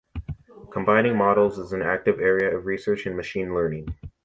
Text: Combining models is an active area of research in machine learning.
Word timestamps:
Combining 0.71 1.15
models 1.15 1.59
is 1.59 1.73
an 1.73 1.83
active 1.83 2.19
area 2.19 2.57
of 2.57 2.65
research 2.65 3.05
in 3.05 3.15
machine 3.15 3.53
learning. 3.53 3.93